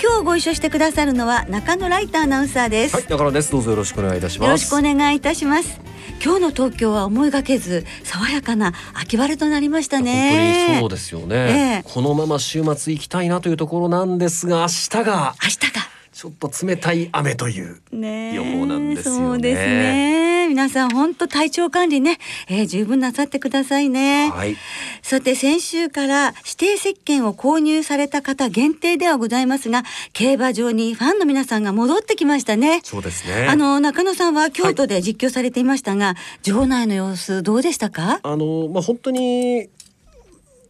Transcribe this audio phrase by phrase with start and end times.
[0.00, 3.50] 今日ご一緒してくださるのは中野ライターアナウンサーです、はい、中野です。
[3.50, 4.46] どうぞよろしくお願いいたします。
[4.46, 5.80] よろしくお願いいたします。
[6.24, 10.66] 今日の東京は思いがけず爽やかな秋晴れとなりましたね。
[10.66, 11.92] 本当にそうですよね、ええ。
[11.92, 15.88] このまま週末行きたいなというところなんですが、明日が明日が。
[16.12, 17.80] ちょっと冷たい雨という。
[17.92, 19.20] 予報なんですよね。
[19.20, 24.56] そうですね皆さん本当体調管理ね、えー、十分なさってくださいね、はい。
[25.02, 33.46] さて先週から指定席券を購入された方限定ではございますが競馬場にファンの皆さんが戻ってきましたねそうですね。
[33.48, 38.20] あの中野さんは京都で実況されていましたが、場内の様子どうでしたか？
[38.22, 39.68] あのまあ本当に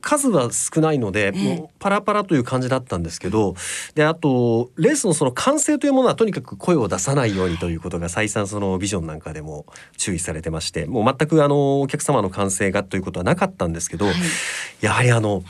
[0.01, 1.57] 数は少ないので、ええ。
[1.57, 3.55] もうパラパラという感じだったんですけど
[3.95, 14.15] であとレースのその歓声というものはとにかく声を出さないようにということが再三そのビジョンなんかでも注意されてましてもう全くあのお客様の歓声がということはなかったんですけど、はい。
[14.81, 15.43] やはりあの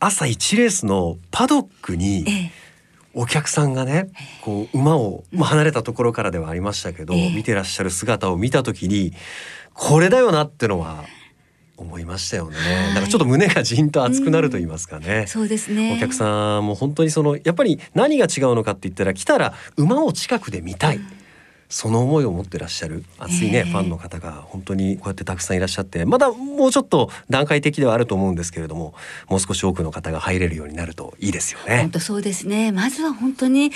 [0.00, 2.50] 朝1レースのパドックにええ。
[3.14, 4.10] お客さんがね
[4.42, 7.34] こう馬を、まあ、離れたところからではありましたけど、ええ。
[7.34, 9.12] 見てらっしゃる姿を見た時に
[9.74, 11.04] これだよなってのは
[11.78, 12.56] 思いましたよね。
[12.56, 15.26] はいなんかちょっと胸がじんと熱くなると言いますかね。
[15.28, 21.00] そうですねお客さんも本当にそのやっぱり何が違うのかって言ったら来たら馬を近くで見たい。
[21.68, 28.94] その思いを持ってらっしゃる熱いね、ええファンの方が本当にこうやってたくさんいらっしゃってまだもうちょっと段階的ではあると思うんですけれども
[29.28, 31.90] もう少し多くの方が入れるようになるといいですよね本。
[31.90, 33.70] 当そうですねまずは本当に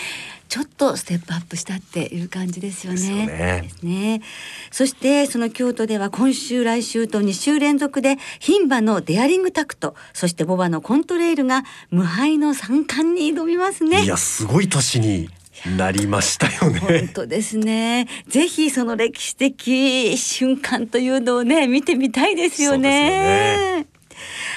[0.49, 3.21] ちょっとステップアップしたっていう感じですよね。
[3.21, 4.23] よねね
[4.71, 14.03] そしてその京都では今週来週と2週連続で牝馬のデアリングタクトそしてボバのコントレイルが無敗の三冠に挑みますね。
[14.05, 15.31] いやすごい年に
[15.77, 17.11] なりましたよ本ね。
[17.15, 18.09] 当ですね。
[18.27, 23.87] ぜひその歴史的瞬間というのをね見てみたいですよね。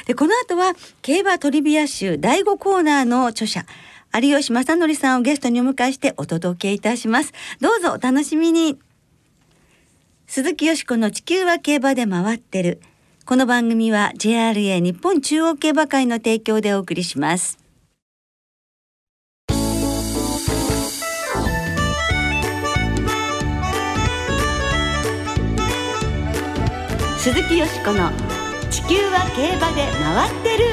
[0.05, 3.65] でこの後は競馬トリビア集第5コーナーの著者
[4.13, 7.33] 有吉正則さんをゲストにお迎えしてお届けいたします。
[7.59, 8.79] どうぞお楽しみに。
[10.27, 12.81] 鈴木よしこの地球は競馬で回ってる。
[13.25, 17.64] この番組は JRA 日本中央競馬会の提供でお送りします。
[27.25, 28.12] 鈴木よしこの
[28.69, 30.66] 地球は競馬で回ってる。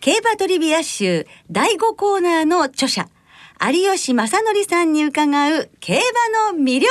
[0.00, 3.08] 競馬トリビア集第5コーナーの著者
[3.66, 5.24] 有吉正則さんに伺
[5.58, 6.00] う競
[6.42, 6.90] 馬の魅力。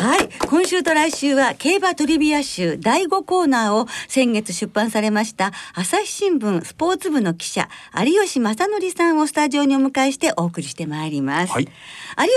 [0.00, 0.30] はい。
[0.48, 7.68] 今週と来週は競馬トリビア集第5コーナーを先月出版されました朝日新聞スポーツ部の記者
[8.02, 11.64] 有吉正則さんをスタジオにお迎えしてお送りしてまいります、はい。
[11.64, 11.70] 有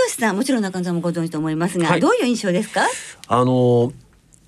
[0.08, 2.00] 吉さんもちろん中野さんもご存知と思いますが、はい。
[2.00, 2.82] どういう印象ですか？
[3.28, 3.94] あの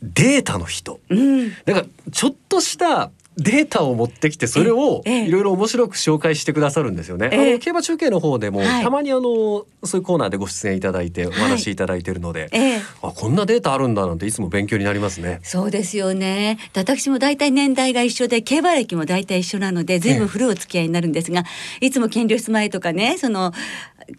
[0.02, 1.00] データの人。
[1.08, 1.48] うん。
[1.48, 7.28] なんかちょっとしたデータを持ってきてそれをええいろいろ面白く紹介してくださるんですよね。
[7.32, 7.50] ええ。
[7.50, 8.82] あの競馬中継の方でも、はい。
[8.82, 12.80] たまにあのそういうコーナーでご出演いただいてお話しいただいてるので、ええ。
[13.02, 15.40] あこんなデータあるんだなんていつも勉強になりますね。
[15.42, 16.58] そうですよね。
[16.72, 21.44] で私も大体年代が一緒で、競馬歴も大体一緒なので、随分古いお付き合いになるんですが、
[21.80, 23.52] いつも検量室前とかね、その、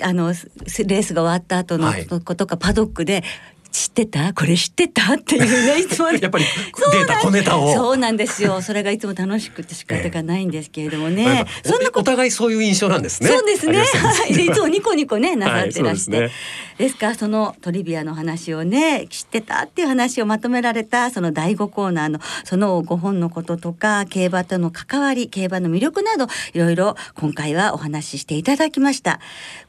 [0.01, 0.49] あの、ス
[0.83, 2.05] レースが終わった後のはい。
[2.05, 3.23] ことか、パドックで、
[3.71, 4.33] 知ってた？
[4.33, 5.13] これ知ってた？
[5.13, 6.45] っていうね、いつもねやっぱり
[6.91, 8.61] データ小ネタをそうなんですよ。
[8.61, 11.23] それがいつも楽しくて仕方がないんですけれどもね。
[11.23, 13.29] まあやっぱそんなおお互いそういう印象なんですね。
[13.29, 13.79] そうですね。
[13.79, 14.33] はい。
[14.33, 16.33] でいつもニコニコねなさってらして、はいで
[16.77, 29.19] ですすからそのトリビアの話をね知ってたっていう話をまとめられたその第5コーナーのその5本のこととか競馬との関わり競馬の魅力などいろいろ今回はお話ししていただきました。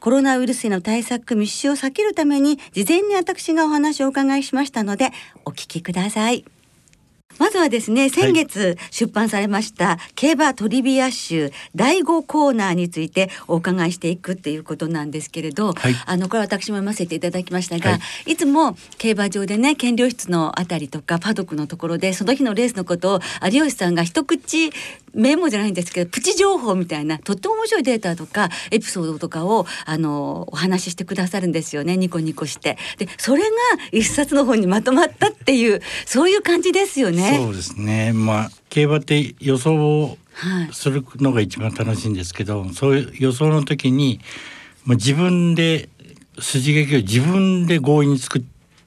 [0.00, 5.10] コロナウイルスへの対策密集を避けるために事前に私がお話をお伺いしましたので
[5.44, 6.44] お聞きください。
[7.38, 15.94] まずはですね先月出版されました競馬トリビア集第5コーナーについてお伺いしていくっていうことなんですけれど、はい。
[16.04, 18.36] あのこれは私も読ませていただきましたが、、はい。
[18.36, 24.72] つも競馬場でね検量室のあたりとかパドックのところでその日のレースのことを有吉さんが一口
[25.14, 32.78] メモじゃないんですけどプチ情報みたいなとっても面白いデータとかエピソードとかをあのお話ししてくださるんですよねニコニコして。
[32.98, 33.48] でそれが
[33.92, 37.38] 一冊の本にまとまったっていうそういう感じですよね。
[37.38, 38.12] そうですね。
[38.12, 40.18] まあ競馬って予想
[40.72, 44.20] するのが一番楽しいんですけど、そういう予想の時に
[44.84, 45.88] もう自分で
[46.38, 48.42] 筋書きを自分で強引に作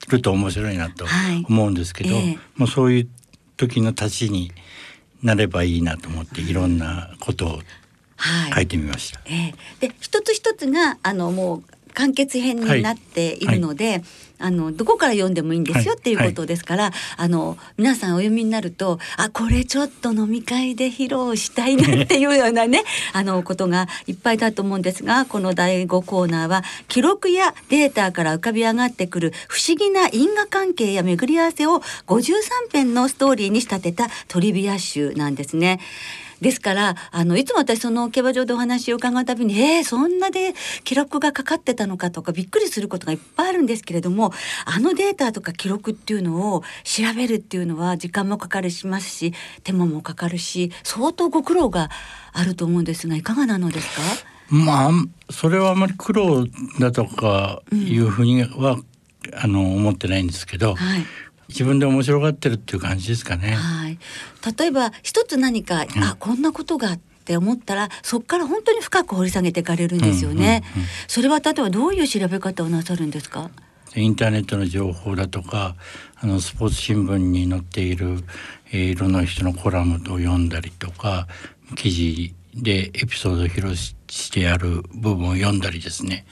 [0.08, 1.04] ると面白いなと
[1.48, 3.08] 思うんですけど、はいえー、もうそういう
[3.56, 4.52] 時の足しに
[5.22, 7.60] なればいいなと思っていろんなことを
[8.54, 9.20] 書いてみました。
[9.20, 9.54] はい、え。
[9.86, 11.62] ー、で一つ一つがあのもう
[11.94, 14.04] 完結編になっているので、はい、
[14.42, 22.82] あのどこから読んでもいいんですよっていうことですから、はい、あの皆さんお読みになるとあこれちょっと飲み会で披露したいなっていうようなね
[23.14, 32.32] あのことがいっぱいだと思うんですがこの第5コーナーは記録やデータから浮かび上がってくる不思議な因果関係や巡り合わせを53
[32.72, 35.78] 編のストーリーに仕立てたトリビア集なんですね。
[36.42, 40.54] ですからあのいつも私その競馬場でお話を伺うたびにえー、そんなで
[40.84, 44.32] 記録がかかってたのかとかびっくりすることがいっぱいあるんですけれども
[44.66, 51.88] あのデータとか記録っていうのを調べるっていうのは時間もかかるしますし手間もかかるし相当ご苦労が
[52.32, 54.02] あると思うんですがいかがなのですか？
[54.48, 54.90] まあ
[55.30, 56.46] それはあまり苦労
[56.80, 58.84] だとかいうふうには、うん、
[59.34, 61.04] あの思ってないんですけど、はい、
[61.52, 63.52] 自分で面白がってるっていう感じですかね。
[63.52, 63.98] はい、
[64.58, 73.50] 例えば一つ何か、うん、あこんなことがって思ったらそこから本当に深く掘り下げていかれるんですよね、うんうんうん、それは例えばどういう調べ方をなさるんですか？
[73.94, 75.76] インターネットの情報だとか
[76.16, 78.24] あのスポーツ新聞に載っている、
[78.72, 81.28] えー、いろんな人のコラムを読んだりとか
[81.76, 83.74] 記事でエピソードを披
[84.08, 86.24] してある部分を読んだりですね。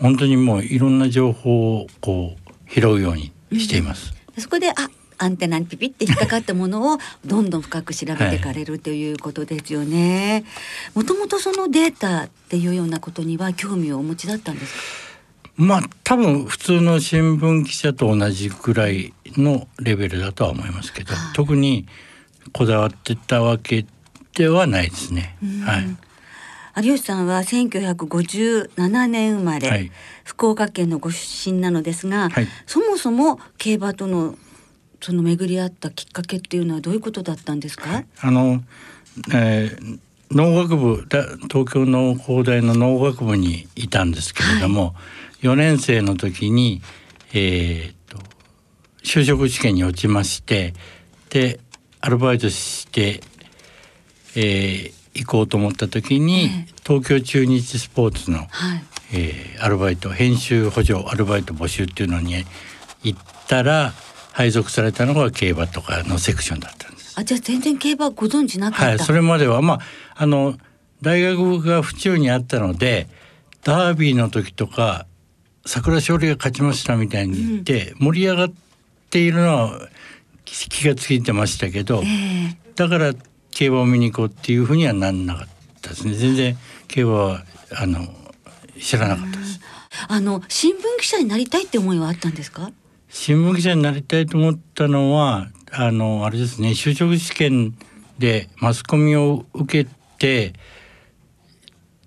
[0.00, 4.12] 本当にもういろんな情報をこう拾うようにしています。
[4.16, 4.74] うんそこであ
[5.18, 10.44] アンテナにピピって引っかかったものをどんどん深く調べていかれるということですよね。
[10.94, 14.80] もともとそのデータっていうようなことには興味をお持ちだったんですか？
[15.56, 21.86] まあ多分普通の新聞記者と同じくらいのレベルだとは思いますけど、はい、特に
[22.52, 23.86] こだわってたわけ
[24.34, 25.36] ではないですね。
[25.64, 25.96] はい。
[26.74, 29.92] 有吉さんは1957年生まれ、はい、
[30.24, 34.36] 福岡県のご出身なのですが、はい、そもそも競馬との
[35.00, 38.62] その巡り合ったきっかけっていうのはどういうことだったんですか、あの、
[39.34, 39.98] えー、
[40.30, 41.06] 農学部
[41.48, 44.92] 東京農工大の農学部にいたんですけれども、は
[45.42, 46.82] い、4年生の時に、
[47.34, 48.02] えー
[49.02, 50.74] 就職試験に落ちまして
[51.30, 51.60] で
[52.00, 53.20] アルバイトして、
[54.34, 56.72] えー、行こうと思った時に、え。
[56.84, 58.44] 東京中日スポーツの、は
[58.74, 62.44] い、えー、アルバイト編集補助アルバイト募集っていうのに
[63.02, 63.92] 行ったら
[64.32, 67.14] 配属されたのが競馬とかのセクションだったんです。
[67.18, 68.86] あじゃあ全然競馬ご存知なかった。
[68.86, 69.80] はい、それまではまあ
[70.14, 70.56] あの
[71.02, 73.08] 大学が府中にあったので
[73.64, 75.06] ダービーの時とか
[75.66, 78.52] 桜勝利が勝ちましたみたいに言って盛り上がっ
[79.10, 79.88] ているのは
[80.44, 83.14] 気がついてましたけど、えー、だから
[83.50, 85.48] 競馬を見に行こうっていうふうにはなんなかっ
[85.80, 86.56] たですね全然
[86.88, 87.44] 競馬は
[87.76, 88.00] あの
[88.82, 89.60] 知らなかったです。
[90.08, 92.70] あの新聞記者になりたいって思いはあったんですか？
[93.08, 97.76] 新聞記者になりたいと思ったのはあのあれですね就職試験
[98.18, 100.54] でマスコミを受けて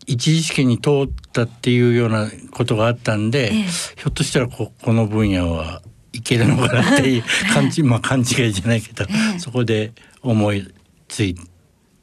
[0.07, 5.81] 一次試験に通ったっていうようなことがあったんで、ええ、ひょっとしたらここの分野は
[6.13, 7.23] いけるのかなっていう
[7.53, 9.05] 感じまあ勘違いじゃないけど、
[9.35, 10.67] え、そこで思い
[11.07, 11.35] つい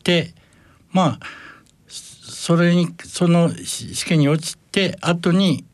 [0.05, 0.33] て
[0.91, 1.27] まあ
[1.89, 5.65] それにその試験に落ちて後に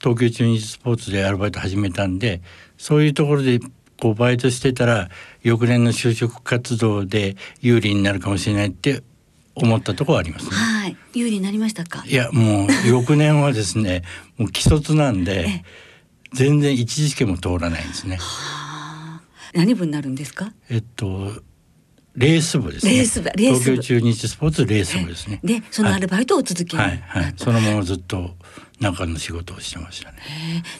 [0.00, 2.40] 東京中日スポーツでアルバイト始めたんで
[2.78, 3.60] そういうところで
[4.00, 5.08] こうバイトしてたら
[5.42, 9.02] 翌年の就職活動で有利になるかもしれないって
[9.54, 12.04] 思ったところあります、ね、はい、有利になりましたか？
[12.06, 14.02] いや、もう翌年はですね、
[14.38, 15.64] もう既卒なんで。
[16.34, 18.16] 全然一次試験も通らないんですね。
[18.16, 20.50] はあ、何部になるんですか？
[20.70, 21.42] えっと、
[22.14, 22.92] レース部ですね。
[22.92, 23.76] レース部、レース部。
[23.76, 25.40] 東京中日スポーツレース部ですね。
[25.42, 28.36] で、そのアルバイトを続け、はい、はい、はい、そのままずっと
[28.80, 30.18] 中の仕事をしてましたね。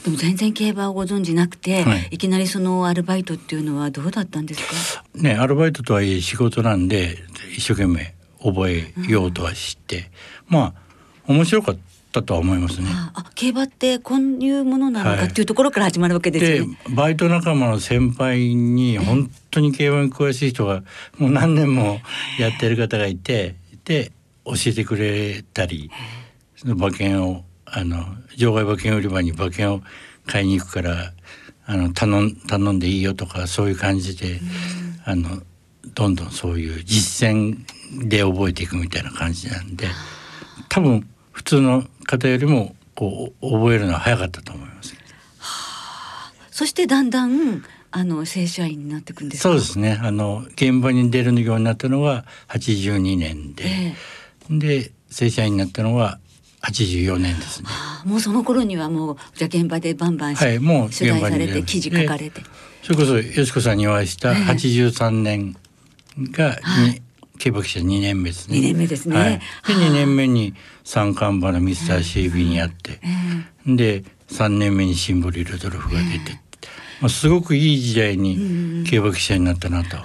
[0.05, 5.05] でも全然競馬をご存知なくて、はい、いきなりそのアルバイトっていうのはどうだったんですか？
[5.15, 7.19] ね、アルバイトとはいえ仕事なんで
[7.57, 10.11] 一生懸命覚えようとはして、
[10.51, 10.75] うん、まあ
[11.27, 11.92] 面白かった。
[12.13, 12.89] ったとは思いますね。
[13.15, 16.79] あ、競馬ってこういうものなのかっていうところから始まるわけですね。
[16.95, 20.85] バイト仲間の先輩に本当に競馬に詳しい人が
[21.17, 22.01] もう何年も
[22.39, 24.13] やってる方がいて、で
[24.45, 25.91] 教えてくれたり、
[26.57, 28.05] その馬券をあの
[28.37, 29.81] 場外馬券売り場に馬券を
[30.27, 31.13] 買いに行くから
[31.65, 34.41] あの頼ん頼んでいいよとかそういう感じで、
[35.05, 35.43] あの
[35.95, 37.65] どんどんそういう実践
[38.09, 39.87] で覚えていくみたいな感じなんで
[40.69, 44.95] 多分普通の方よりもこう覚えるのは早かったと思います。
[45.39, 49.49] はあ、そしてだんだんあの正社員になっていくんですか？
[49.51, 49.99] そうですね。
[50.03, 53.97] あの現場に出るようになったのは82年で、え
[54.51, 54.59] え。
[54.59, 56.19] で正社員になったのは
[56.63, 57.69] 84年ですね。
[57.71, 58.09] ああ。
[58.09, 62.43] もうその頃にはもうじゃあ現場でバンバンし、はいもう取材されて記事書かれて、
[62.83, 64.45] それこそよしこさんにお会いしたええ。
[64.45, 65.57] 83年
[66.19, 67.03] がはい
[67.43, 68.59] に競馬記者2年目ですね。
[68.59, 69.17] 二年目ですね。
[69.17, 69.41] はい、では
[69.89, 69.91] あ。
[69.91, 71.99] 2年目に三冠馬のミスター
[72.31, 73.01] CB にやって、
[73.67, 76.41] えで3年目にシンボリルドルフが出て、
[77.01, 79.97] まあ、すごくいい時代に競馬記者になったなと。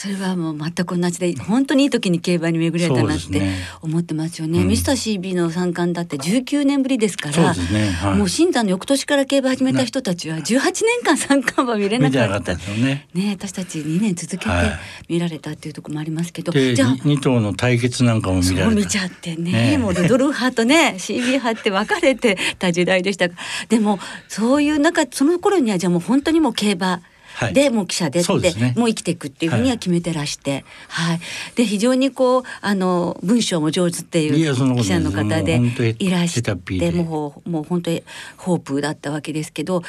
[0.00, 3.42] それはもう全く同じで本当にいい時に競馬に巡れたなって
[3.82, 4.62] 思ってますよね。
[4.62, 12.42] うんミスター CB の三冠だって19年ぶりですから、ねはいもう新山の翌年から競馬始めた人たちは18年間三冠馬見れなかっ。
[12.42, 13.08] たね。
[13.12, 14.70] ね私たち2年続けてはい
[15.10, 18.64] 見られたっていうところもありますけど、でじゃあに二頭の対決なんかも見られた。
[18.64, 23.34] そう見ちゃってねねえもうルドルフ派とね CB 派って分かれてた時代でしたが
[23.68, 27.09] でもそういう中その頃にはじゃあもう本当にもう競馬はい
[27.52, 28.74] でもう記者でって、そうですね。
[28.76, 31.20] もう生きていくっていうふうには決めてらして、はい。
[31.54, 35.60] で非常にこうあの文章も上手っていいう記者の方で
[35.98, 36.52] いらして
[36.92, 38.02] もうもう本当に
[38.36, 39.82] ホープだったわけですけど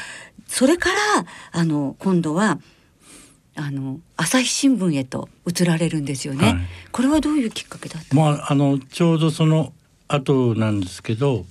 [0.48, 0.96] それから
[1.51, 2.60] あの今度は
[3.55, 6.46] あの朝日新聞へと移られるんですよね。
[6.46, 6.55] はい
[6.91, 9.72] これはどういうきっかけだったまああのちょうどその
[10.13, 11.46] 後なんですけど、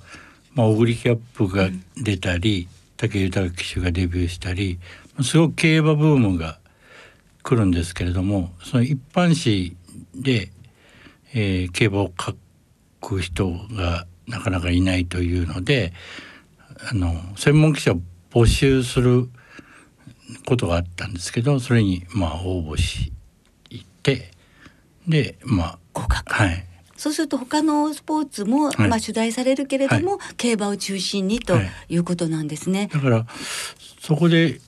[0.55, 4.79] まあオグリキャップが出たり、武豊騎手がデビューしたり、
[5.23, 6.59] すごく競馬ブームが
[7.43, 9.77] 来るんですけれども、その一般紙
[10.15, 10.51] で、
[11.33, 12.35] えー競馬を書
[13.01, 15.93] く人がなかなかいないというので、
[16.91, 18.01] あの専門記者を
[18.31, 19.29] 募集する
[20.47, 23.13] ことがあったんですけど、それにまあ応募し
[23.71, 24.31] 行って、
[25.09, 26.67] でまあ合格はい。
[26.97, 32.91] そうすると他のスポーツも、はいまあ取材されるけれども、競馬を中心にとはいいうことなんですね。
[32.93, 33.27] だから
[34.01, 34.61] そこで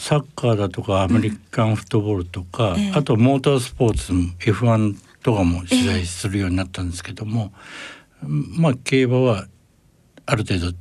[0.00, 7.52] サッカーだとかアメリカンフットボールとか、ええあとモータースポーツも F1 とかも取材するようになったんですけども、
[8.22, 9.46] まあ競馬は
[10.26, 10.76] ある程度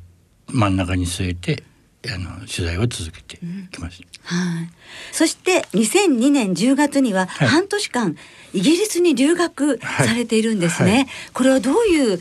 [0.48, 1.64] 真ん中に据えて
[2.08, 3.40] あの取材を続けて
[3.72, 4.36] きました。
[4.36, 4.70] はい。
[5.12, 8.16] そして2002年10月にははい半年間
[8.54, 10.92] イギリスに留学されているんですね。
[10.92, 12.20] はいこれはどういう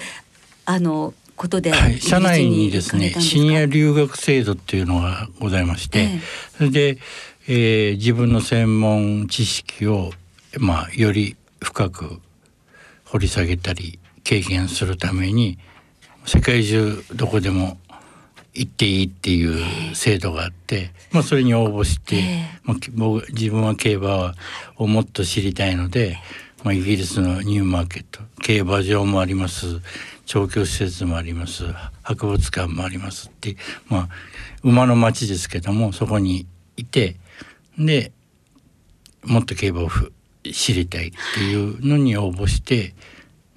[0.64, 6.20] あのことで、はい、社内にですねシニアリ留学制度っていうのがございまして、ええ。
[6.56, 6.98] それで、
[7.48, 10.10] えー自分の専門知識を、
[10.58, 12.20] まあ、より深く
[13.06, 15.58] 掘り下げたり経験するために
[16.26, 17.78] 世界中どこでも
[18.52, 22.60] 行っていいっていう制度があって、まあ、それに応募して、ええ。
[22.64, 22.76] まあ、
[23.30, 24.34] 自分は競馬
[24.76, 26.18] をもっと知りたいので、
[26.64, 29.80] まあ、イギリスのニューマーケット競馬場もあります
[30.28, 31.64] 調教施設もあります。
[32.02, 33.56] 博物館もありますって
[33.88, 34.08] まあ
[34.62, 37.16] 馬の町ですけどもそこにいて
[37.78, 38.12] で
[39.24, 39.88] もっと競馬を
[40.52, 42.94] 知りたいっていうのに応募して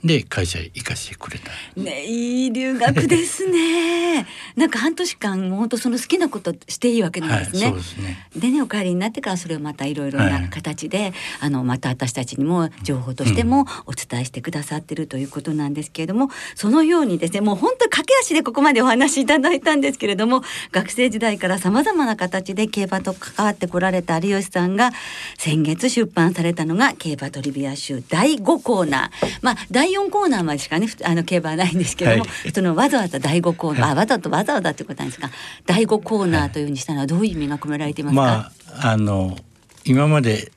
[0.03, 1.51] で会社へ行かせてくれた。
[1.79, 4.25] ねいい留学ですね。
[4.55, 7.61] なんか半年間もう本当その好きなことしていいわけなんはい、ですね。
[7.61, 8.27] そうですね。
[8.35, 24.91] でねお帰りになってからそれをまたいろいろはない形で、あのまた私たちにも情報としてもお伝えしてくださってるということなんですけれどもそのようにですねもう本当に駆け足でここまでお話しいただいたんですけれども学生時代からさまざまな形で競馬と関わってこられた有吉さんが
[25.37, 35.29] 先月出版されたのが競馬トリビア集第5コーナーまあ第4コーナーまでしかねふあの競馬はないんですけれども、はそのわざわざ第5コーナー、あわざとわざわざってことなんですが
[35.65, 39.37] 第5コーナーというふうにしたのはどういう意味が込められていますか、まああの
[39.83, 40.51] 今まで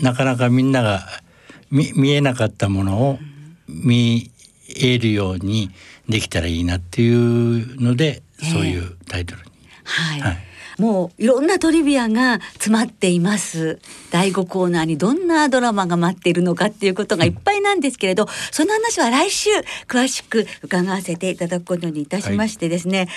[0.00, 1.06] なかなかみんなが
[1.70, 3.18] 見見えなかったものを
[3.68, 4.30] 見
[4.68, 5.70] えるように
[6.08, 8.50] できたらいいなっていうので、ええ。
[8.50, 9.50] そういうタイトルに。
[9.84, 10.49] はい、はい
[10.80, 13.78] もういろんなトリビアが詰まっています。
[14.10, 19.50] 第5コーナーにどんなドラマが待っているのかっていうことがいっぱいなんですけれど、その話は来週
[19.86, 23.08] 詳しく伺わせていただくことにいたしましてですね、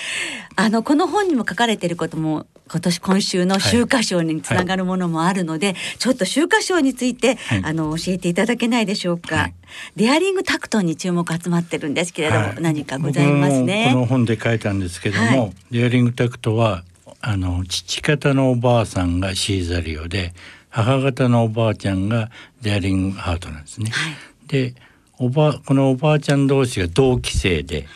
[0.56, 7.62] あのこの本にも書かれていることも今年今週の秋華賞につながるものもあるので、ちょっと秋華賞について、はい。
[7.64, 9.54] あの教えていただけないでしょうか、はい。
[9.96, 12.56] デアリングタクトに注目集まってるんですけれども、はい。
[12.60, 13.90] 何かございますね。
[13.92, 15.52] この本で書いたんですけども、はい。
[15.70, 16.84] デアリングタクトは
[17.26, 20.34] あの父方のおばあさんがシーザリオで
[20.68, 23.90] 母方のおばあちゃんがデアリングハートなんですね。
[23.90, 24.14] はい
[24.46, 24.74] で
[25.16, 27.86] おばこのおばあちゃん同士が同期生で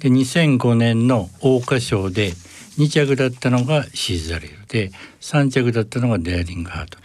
[0.00, 2.32] で2005年の桜花賞で
[2.78, 6.98] 2着だったのがシーザリオで3着だったのがデアリングハート。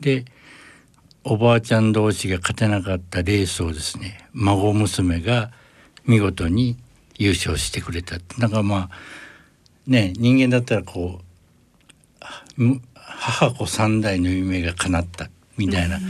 [0.00, 0.24] で
[1.22, 5.52] おばあちゃん同士が勝てなかったレースをですね孫娘が
[6.04, 6.76] 見事に
[7.16, 8.90] 優勝してくれただからまあ
[9.86, 11.20] ね人間だったらこ
[12.56, 16.00] うむ母子三代の夢が叶ったみたいな、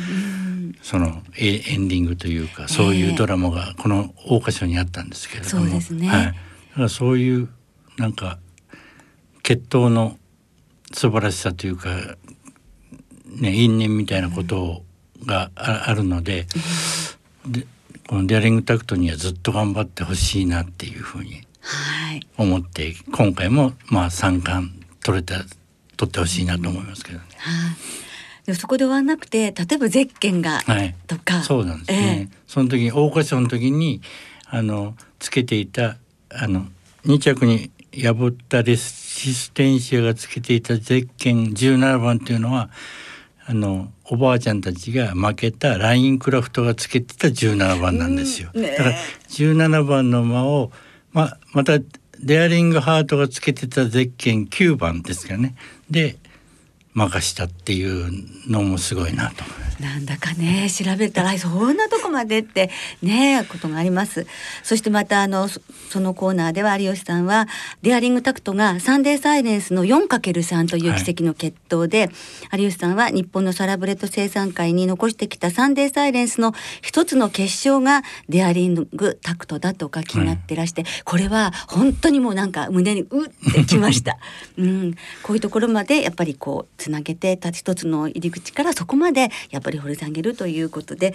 [0.82, 6.08] そのエエンディングというかそういうドラマがこの桜花賞にあったんですけれども、そうですね。
[6.08, 6.36] はい、だか
[6.82, 7.48] らそういう
[7.98, 8.38] なんか
[9.42, 10.16] 血統の
[10.92, 12.16] 素晴らしさというか、
[13.40, 14.82] ね、因縁みたいなこと
[15.26, 16.46] がああるので,、
[17.46, 17.66] で
[18.06, 21.46] このデアリングタクトにはずっと頑張ってほしいなっていうふうにはい
[22.36, 25.44] 思って今回もまあ三冠取れた
[25.96, 27.24] 取ってほしいなと思いますけどね。
[27.38, 27.76] はい。
[28.46, 30.94] でもそこで終わらなくて例えばゼッケンがはい。
[31.06, 32.30] とか、そうなんですね。
[32.46, 34.00] その時桜花賞の時に
[34.46, 35.96] あのつけていた
[36.30, 36.66] あの
[37.06, 42.70] 2着に破ったレシステンシアがつけていたゼッケン17番というのは
[43.46, 48.50] あのおばあちゃんたちが負けたラインクラフトがつけてた17番なんですよ。
[48.54, 48.92] だから
[49.28, 50.70] 17番の馬を
[51.12, 51.78] ままた
[52.20, 55.54] デアリングハートがつけてたゼッケン9番ですかね。
[55.90, 56.16] で
[56.94, 58.10] 任したっていう
[58.50, 59.44] のもすごいなと。
[59.44, 59.82] 思います。
[59.82, 62.70] なんだかね調べたらそんなとこまでって
[63.02, 64.26] ねことがあります。
[64.62, 65.60] そしてまたあのそ
[65.92, 67.48] そのコーナーでは有吉さんは
[67.82, 72.08] デアリングタクトがサンデーサイレンスの 4×3 という奇跡の決闘で、
[72.52, 84.16] 有吉さんは日本のサラブレッド生産会に残してきたサンデーサイレンスの一つの結晶がデアリングタクトだとお書きになってらして、これは本当にもうなんか胸にうってきました、
[84.56, 91.14] うん、こういうところまでやっぱりこうつなげてた一つの入り口からそこまでやっぱり掘り下げるということで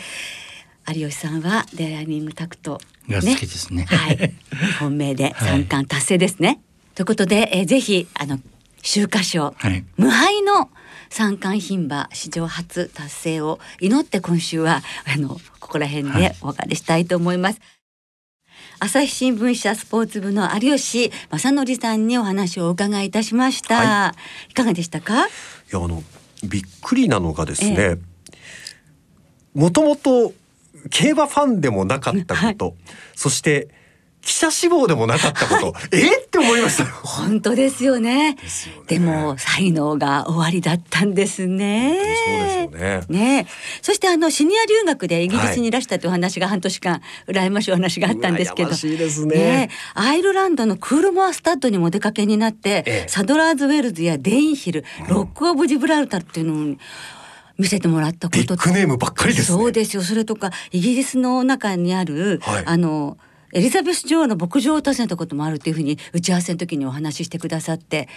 [0.87, 4.33] 有吉さんはデアリングタクト、が好きですねはい、
[4.79, 6.61] 本命で三冠達成ですね。
[6.95, 8.39] ということで、えーぜひあの
[8.79, 10.69] 秋華賞、はい無敗の
[11.09, 14.81] 三冠牝馬史上初達成を祈って今週は
[15.13, 17.59] あのここら辺でお別れしたいと思います。
[18.79, 24.15] 朝日新聞社スポーツ部の有吉正則さんにお話をお伺いいたしました。、は
[24.49, 25.27] いかがでしたか？
[25.71, 26.03] いやあの
[26.43, 28.01] びっくりなのがですえね
[29.53, 30.33] もともと
[30.89, 32.75] 競馬ファンでもなかったこと、
[33.15, 33.69] そして
[34.27, 35.73] 記者志望でもなかったこと。
[35.95, 36.17] え？
[36.17, 36.83] って思いました。
[36.83, 36.89] よ。
[37.01, 38.35] 本当ですよね。
[38.35, 38.81] ですよね。
[38.85, 41.95] でも才能がおありだったんですね。
[42.27, 43.01] そうですよね。
[43.07, 43.47] ね。
[43.47, 48.69] えそしてあのシニア留学でイギリスにいらしたという話が半年間羨ましいお話があったんですけど。
[48.69, 49.69] 羨ましいですね。
[49.71, 53.05] えアイルランドのクールモアスタッドにもお出かけになって、ええ。
[53.07, 56.75] サドラーズウェルズやデインヒル、ロック・オブ・ジブラルタルっていうのを
[57.57, 59.57] 見せてもらったことビッグネームばっかりですね。
[59.57, 60.03] そうですよ。
[60.03, 62.63] それとかイギリスの中にある、はい。
[62.65, 63.17] あの
[63.53, 68.09] エリザベス女王の牧場を訪ねたこともあるっていうふうに打ち合わせの時にお話ししてくださって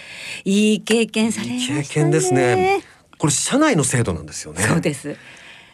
[0.43, 1.83] いい経験されましたね。
[1.83, 2.83] 経験ですね。
[3.17, 4.61] これ社内の制度なんですよね。
[4.63, 5.15] そうです。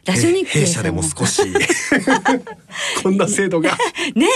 [0.06, 1.42] ラジオ日経弊社でも少し
[3.04, 3.78] こんな制度が
[4.16, 4.28] ね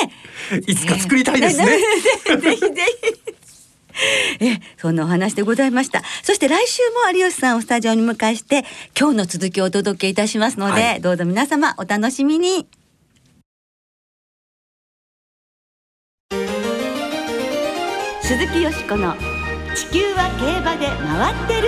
[0.67, 1.65] いつか作りたいですね。
[1.65, 1.77] ね
[2.37, 3.41] ぜひぜひ。
[4.39, 6.01] え、そんなお話でございました。
[6.23, 6.81] そして来週
[7.11, 8.65] も有吉さんをスタジオに迎えして、
[8.99, 12.80] 今日の続きをお届けいたしますので、はいどうぞ皆様お楽しみに。
[18.31, 19.13] 鈴木よしこの
[19.75, 21.61] 地球は競馬で回って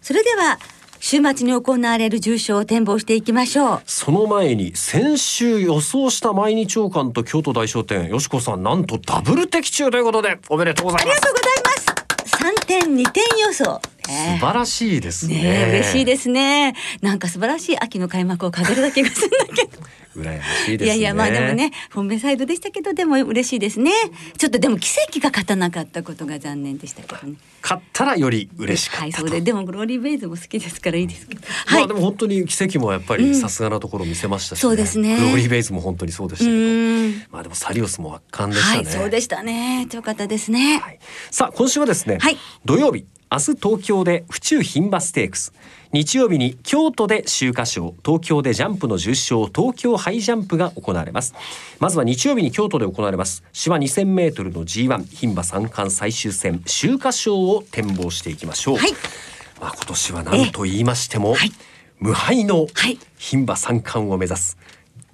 [0.00, 0.58] それでは
[0.98, 3.82] 週末に行われる重賞を展望していきましょう。
[3.84, 12.38] その前に先週予想した毎日王冠と京都大商店よしこさんなんとダブル的中ということでおめでとうございますありがとうございます。
[12.38, 13.82] 三点二点予想。
[14.06, 16.74] 素晴らしいですねねえ嬉しいですね。
[17.02, 19.82] なんか素晴らしい秋の開幕を飾るだけがするんだけど。
[20.18, 23.90] 羨ましいですねいやいやまあでもね本命サイドでしたけどでも嬉しいですね。
[24.36, 27.38] ちょっとでも奇跡が勝たなかったことが残念でしたけどね。
[27.62, 31.40] 勝ったらより嬉しかはいそうででもグローリーベイズも好きですからいいですけど。
[31.66, 31.94] はいまあで。
[31.94, 37.32] も本当に奇跡もやっぱりさすがなところを見せましたし、そうですねグローリーベイズも本当にそうでしうたけど。
[37.32, 39.86] まあでもサリオスも圧巻でしたね、はいそうでしたね。
[39.92, 40.78] よかったですね。
[40.78, 40.98] はい
[41.30, 45.52] さあ今週はですね、はい土曜日明日東京で府中牝馬ステークス
[45.92, 51.34] 日曜日に京都で秋華賞東京でジャンプの重賞東京ハイジャンプが行われます。
[51.78, 53.42] まずは日曜日に京都で行われます。
[53.54, 58.92] 芝 2000m の G1 牝馬三冠最終戦秋華賞を展望していきましょう、はい。
[59.60, 61.52] まあ今年は何と言いましても、はい。
[61.98, 62.98] 無敗のはい。
[63.18, 64.58] 牝馬三冠を目指す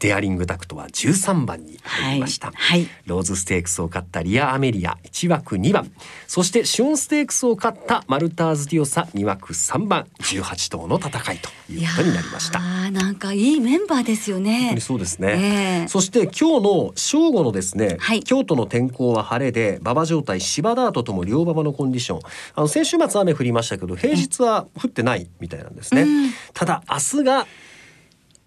[0.04, 2.56] デアリングダクトは13番に入りました、はい。
[2.56, 2.88] はい。
[3.06, 5.90] ローズステークスを勝ったリア・アメリア1枠2番。
[6.26, 10.06] そしてシオンステークスを勝ったマルターズ・ディオサ2枠3番。
[10.20, 12.58] 18頭の戦いということになりました。
[12.58, 14.58] ああなんかいいメンバーですよね。
[14.58, 15.88] 本当にそうですね、ええ。
[15.88, 18.22] そして今日の正午のですね、はい。
[18.22, 22.20] 京都の天候は晴れで馬場状態芝ダートとも両馬場のコンディション。
[22.56, 26.30] あの先週末雨降りましたけど平日は降ってないみたいなんですね、うん。
[26.52, 27.46] ただ明日が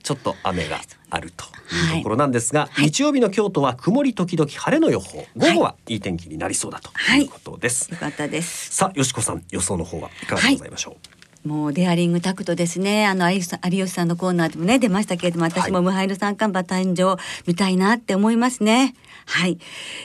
[0.04, 0.80] ちょっと雨が
[1.10, 5.26] あるというところなんですが、はい、日曜日の京都は曇り時々晴れの予報。
[5.36, 7.24] 午後はいい天気になりそうだとい。
[7.24, 8.74] うことです、はい、よかったです。
[8.74, 11.48] さあよしこさん予想の方はいかがでございましょう、はい。
[11.48, 13.08] もうデアリングタクトですね。
[13.08, 18.96] あの有吉さんのコーナーでもね出ましたけれども私も無敗の三冠馬誕生見たいなって思いますね。
[19.26, 19.60] はい。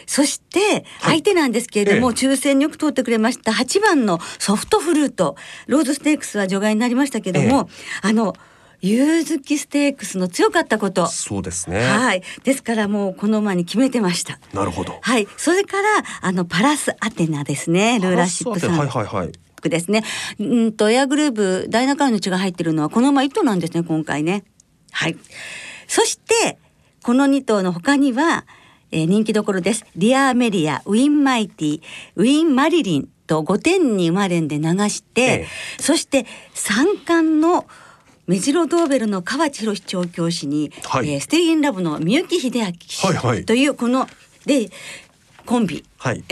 [0.07, 7.69] そして相手なんですけれども、はい、抽選によく通ってくれました8番のソフトフルートローズステークスは除外になりましたけれども、
[8.05, 8.09] え。
[8.09, 8.35] あの
[8.83, 11.07] 夕月ステークスの強かったこと。
[11.07, 11.81] そうですね。
[11.85, 12.23] はい。
[12.43, 14.41] ですからもうこの馬に決めてました。
[14.53, 14.99] なるほど。
[15.01, 15.29] はい。
[15.37, 15.89] それから
[16.21, 18.01] あのパラスアテナですね。
[18.01, 18.77] ルーラーシップさん。
[18.77, 19.33] はいはいはい。
[19.63, 20.03] ですね。
[20.41, 24.43] うんとエアグルーブダイナカーの血が入ってるのはこの馬一頭なんですね今回ね。
[24.91, 25.17] はい。
[25.87, 26.59] そして
[27.05, 28.47] この2頭の他には、
[28.91, 29.85] えー、人気どころです。
[29.95, 31.83] リアーメリア、ウィンマイティ、
[32.17, 35.47] ウィンマリリンと5点に生まれんで流して、ええ、
[35.79, 37.67] そして三冠の
[38.27, 44.07] 目白ドーベルの河内博調教師に、はい、えー、ステインラブの三幸秀明氏というこの、
[44.47, 44.71] で
[45.45, 46.23] コンビ、はい、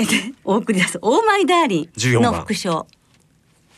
[0.45, 0.99] お送り出す。
[1.03, 2.87] オーマイダーリンの副賞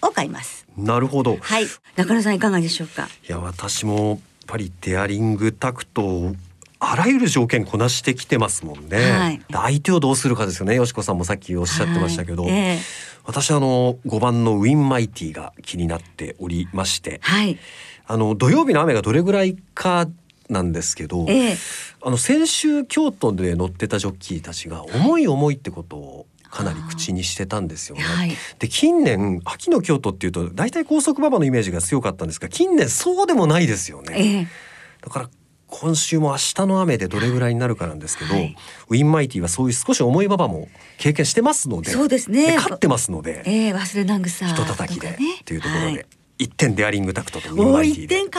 [0.03, 0.67] を買います。
[0.77, 1.39] なるほど。
[1.41, 1.67] はい。
[1.97, 3.09] 中野さんいかがでしょうか？
[3.29, 6.35] いや私もやっぱりデアリングタクト
[6.79, 10.75] あらゆる条件こなしてきてますもんね、はい、相手をどうするかですよね。
[10.75, 12.53] よしこさんもさっきおっしゃってましたけど、はい。
[12.53, 12.79] えー、
[13.25, 17.59] 私あの5番のウィンマイティが気になっておりまして、はい、
[18.07, 20.09] あの土曜日の雨がどれぐらいか
[20.49, 21.57] なんですけど、えー、
[22.03, 28.03] あの先週京都で乗ってたジョッキーたちが重い重いってことをかなり口にしてたんですよね。
[28.03, 34.15] はい、で近年秋の京都っていうと大体高速馬場のイメージが強かったんですが近年そうでもないですよね。
[34.15, 35.31] えー、だから
[35.69, 38.55] 今週も明日の雨でどれぐらいになるかなんですけど、はい、
[38.89, 42.57] ウィンマイティはそういう少し重い馬場も経験してますのでそうですね。
[42.57, 45.87] 勝ってますので、えー、忘れなぐさ人叩きで、ね、っていうところで。
[45.87, 46.07] はい
[46.43, 48.31] 一点デアリングタクトとウィンマイティで行っ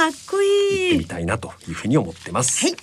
[0.92, 2.68] てみたいなというふうに思ってます。
[2.68, 2.76] はい。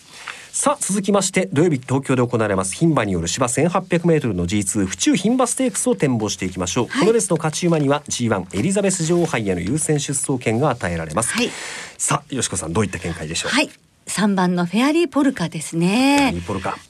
[0.53, 2.75] さあ続きまして土曜日東京で行われます。
[2.75, 11.51] 牝馬による芝 1800m の G2 府中牝馬ステークスを展望していきましょう、はい、このレースの勝ち馬には G1 エリザベス女王杯への優先出走権が与えられます、はい、
[11.99, 13.53] さあよしこさんどういった見解でしょう？
[13.53, 13.71] はい
[14.11, 16.35] 3番のフェアリーポルカですね。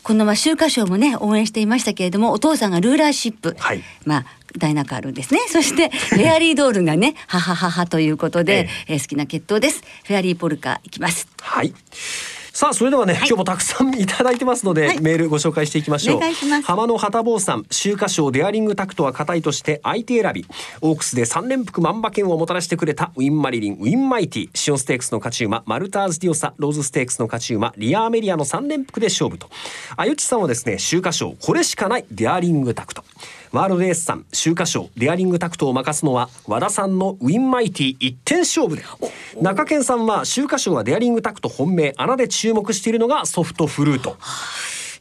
[0.03, 4.25] このまあ秋華賞もね応援していましたけれどもお父さんがルーラーシップ、はい、まあ
[4.59, 5.41] ダイナカールですね。
[5.49, 9.83] そして フェアリードールがね母母ということで、ええー、好きな血統です。
[10.05, 11.29] フェアリーポルカいきます。
[11.41, 11.75] はい。
[12.53, 16.21] さあそれではね、はい、今日もたくさんいただいてますので、はい、メールご紹介していきましょう。
[16.63, 20.47] 浜野旗坊さん秋華賞デアリングタクトは硬いとして相手選び。
[20.81, 29.49] オークスで三連複万馬券をもたらしてくれたウインマリリン、ウインマイティ、紫苑ステークスの勝ち馬マルターズディオサ、ローズステークスの勝ち馬リアアメリアの三連複で勝負と。
[29.97, 33.05] あゆちさんはですね秋華賞これしかないデアリングタクト
[33.53, 38.85] ワールドエースさん秋華賞デアリングタクトを任すのは和田さんのウィンマイティ一点勝負で。
[39.43, 44.17] 中堅さんは秋華賞はデアリングタクト本命穴で注目しているのがソフトフルート。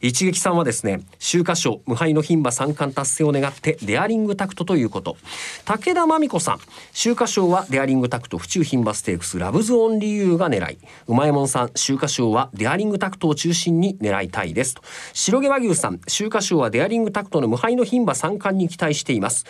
[0.00, 5.16] 一撃さんはですね秋華賞無敗の牝馬三冠達成を願ってデアリングタクトということ。
[5.64, 6.58] 武田真美子さん
[6.92, 10.78] 秋華賞はデアリングタクト府中牝馬ステークスラブズオンリーユーが狙い。
[11.06, 14.82] うまいもんさん秋華賞はデアリングタクトを中心に狙いたいですと。
[15.12, 19.44] 白毛和牛さん秋華賞はデアリングタクトの無敗の牝馬三冠に期待しています。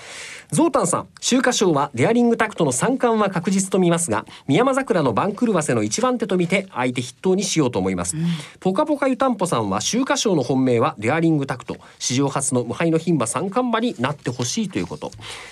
[0.53, 8.25] ゾウタンさん秋華賞はデアリングタクトの三冠は確実と見ますが宮山桜の番狂わせの一番手と見て相手筆頭にしようと思います、うん、
[8.59, 11.77] ポカポカ湯たんぽさんは秋華賞の本命はデアリングタクト。
[11.99, 15.11] 史上初の無敗の牝馬三冠馬になってほしいということ。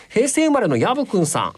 [0.08, 1.52] 平成生まれのヤブくんさん。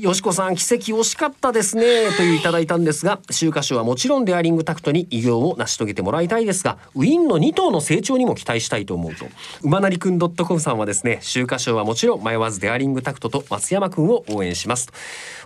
[0.00, 9.26] よしこさん奇跡惜しかったですねといういただいたんですが秋華賞はもちろんデアリングタクトに偉業を成し遂げてもらいたいですがウィンの2頭の成長にも期待したいと思うと。
[9.62, 14.92] 馬なりくん .com さんはですね秋華賞はもちろん迷わずデアリングタクトと松山くんを応援します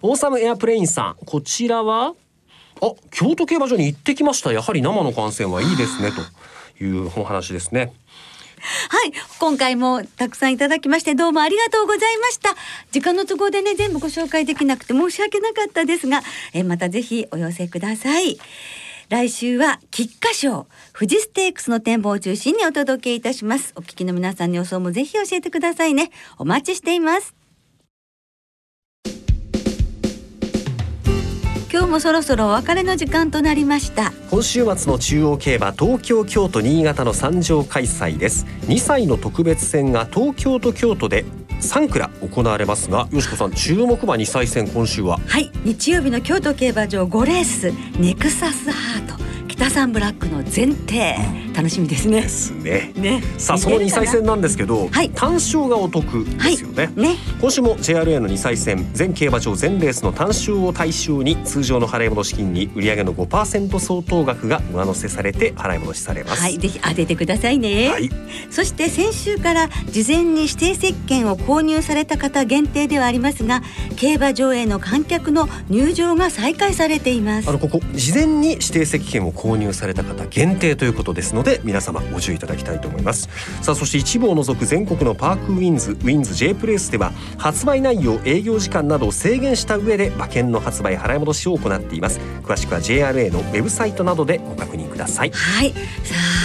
[0.02, 2.12] オーサムエアプレインさんこちらは？
[2.82, 4.52] あ京都競馬場に行ってきました。
[4.52, 6.20] やはり生の観戦はいいですねと。
[6.80, 7.92] いうお話ですね。
[8.90, 12.50] はい、今回もたくさんいただきましてどうもありがとうございました。
[12.92, 18.38] 時間の都合でね全部ご紹介できなくて申し訳なかったですが、えまたぜひお寄せください。
[19.08, 23.72] 来週は菊花賞富士ステークスの展望を中心にお届けいたします。
[23.76, 26.10] お聞きの皆さんの予想もぜひ教えてくださいね。
[26.38, 27.41] お待ちしています。
[31.72, 34.12] 今日もそろそろお別れの時間となりました。
[34.30, 38.44] 今週末の中央競馬東京京都新潟の三条開催です。
[38.66, 41.24] 2歳の特別戦が東京と京都で
[41.62, 45.18] 3クラ行われますがよしこさん注目馬2歳戦今週は？
[45.26, 49.21] はい日曜日の京都競馬場5レースネクサスハート
[49.62, 51.14] 北三ブラックの前提、
[51.54, 52.22] 楽しみですね。
[52.22, 52.92] ですね。
[52.96, 53.22] ね。
[53.38, 54.34] さあその2歳戦な？
[54.34, 55.10] んですけど、はい。
[55.10, 56.90] 単勝がお得ですよね。
[56.96, 57.14] ね。
[57.40, 66.42] 今週も JRA の2歳戦全競馬場全レースの単勝を対象に通常の払い戻し金に売上の5%相当額が上乗せされて払い戻しされます。
[66.42, 68.10] はいぜひ当ててくださいね、はい。
[68.50, 73.62] そして先週から事前に指定席券を購入された方限定ではありますが
[73.94, 77.48] 競馬場への観客の入場が再開されています。
[77.48, 83.28] あのここ事前に指定席券を購入された方限定ということですので皆様ご注意いただきたいと思います。
[83.62, 92.20] さあそして一部を除く全国のパークウィンズウィンズ J プレイスでは発売内容営業時間などを制限した上で馬券の発売払い戻しを行っています。
[92.42, 95.30] 詳しくは JRA のウェブサイトなどでご確認ください。
[95.30, 95.70] はい。
[95.70, 95.78] さ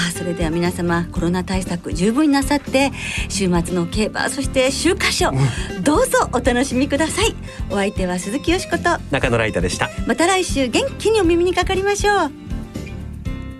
[0.10, 2.92] あそれでは皆様コロナ対策十分になさって
[3.30, 5.32] 週末の競馬そして週刊賞
[5.82, 7.36] どうぞお楽しみください。
[7.70, 8.84] お相手は鈴木よしこと。
[9.12, 9.90] 中野ライタでした。
[10.08, 12.32] また来週元気にお耳にかかりましょう